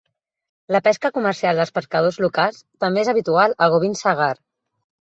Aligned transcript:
La 0.75 0.79
pesca 0.87 1.11
comercial 1.17 1.61
dels 1.61 1.75
pescadors 1.77 2.19
locals 2.27 2.59
també 2.87 3.05
és 3.07 3.17
habitual 3.17 3.57
a 3.61 3.71
Gobind 3.77 4.03
Sagar. 4.05 4.35